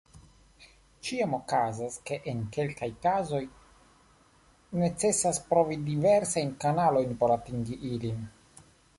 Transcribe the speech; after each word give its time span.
Ĉiam 1.07 1.33
okazas 1.37 1.97
ke 2.09 2.15
en 2.31 2.39
kelkaj 2.55 2.87
kazoj 3.03 3.41
necesas 4.83 5.39
provi 5.51 5.77
diversajn 5.91 6.49
kanalojn 6.65 7.13
por 7.21 7.35
atingi 7.35 7.79
ilin. 7.91 8.25